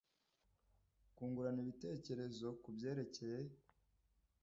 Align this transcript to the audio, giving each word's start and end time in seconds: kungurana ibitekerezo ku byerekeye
kungurana 1.15 1.59
ibitekerezo 1.65 2.47
ku 2.61 2.69
byerekeye 2.75 3.49